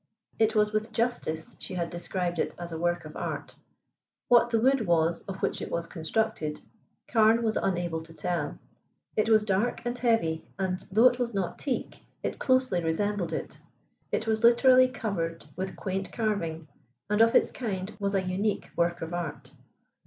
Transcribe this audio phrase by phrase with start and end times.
[0.39, 3.55] It was with justice she had described it as a work of art.
[4.29, 6.59] What the wood was of which it was constructed
[7.07, 8.57] Carne was unable to tell.
[9.15, 13.59] It was dark and heavy, and, though it was not teak, it closely resembled it.
[14.11, 16.67] It was literally covered with quaint carving,
[17.07, 19.51] and of its kind was an unique work of art.